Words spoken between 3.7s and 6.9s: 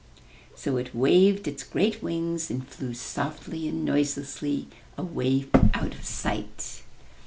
noiselessly away out of sight.